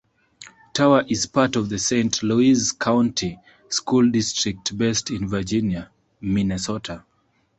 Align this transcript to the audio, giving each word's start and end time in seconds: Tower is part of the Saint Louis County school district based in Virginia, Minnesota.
Tower 0.73 1.03
is 1.09 1.27
part 1.27 1.55
of 1.55 1.69
the 1.69 1.77
Saint 1.77 2.23
Louis 2.23 2.71
County 2.71 3.39
school 3.69 4.09
district 4.09 4.75
based 4.75 5.11
in 5.11 5.29
Virginia, 5.29 5.91
Minnesota. 6.21 7.03